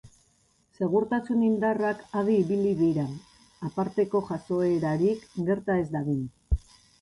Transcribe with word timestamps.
Segurtasun 0.77 1.43
indarrak 1.47 2.01
adi 2.21 2.37
ibili 2.43 2.71
dira 2.79 3.05
aparteko 3.69 4.23
jazoerarik 4.31 5.29
gerta 5.51 5.77
ez 5.85 5.87
dadin. 5.99 6.27